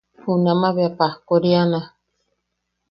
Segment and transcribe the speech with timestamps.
[0.23, 1.79] Junamaʼa bea pajkoriana.